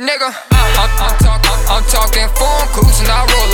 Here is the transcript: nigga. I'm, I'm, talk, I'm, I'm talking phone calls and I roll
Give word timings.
nigga. 0.00 0.30
I'm, 0.52 0.90
I'm, 1.02 1.18
talk, 1.18 1.42
I'm, 1.42 1.76
I'm 1.76 1.84
talking 1.90 2.28
phone 2.38 2.68
calls 2.74 3.00
and 3.00 3.08
I 3.08 3.26
roll 3.26 3.47